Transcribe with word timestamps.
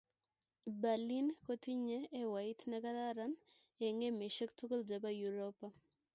Berlin 0.81 1.27
kotinye 1.45 1.99
ewait 2.21 2.59
ne 2.67 2.77
kararan 2.83 3.33
eng 3.85 3.99
emesheck 4.09 4.51
tugul 4.59 4.81
che 4.89 4.97
bo 5.03 5.09
uropa 5.27 5.67